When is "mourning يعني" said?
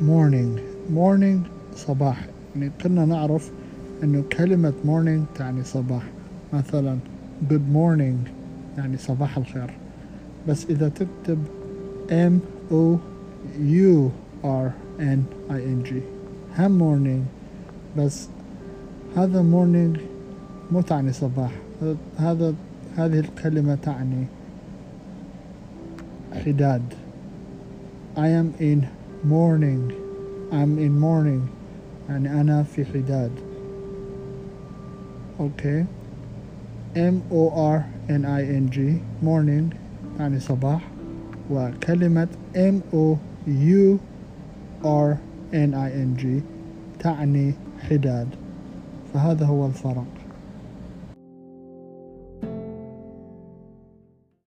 30.99-32.41